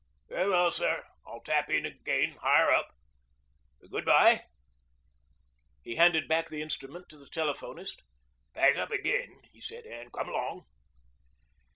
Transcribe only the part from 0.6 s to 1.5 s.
sir, I'll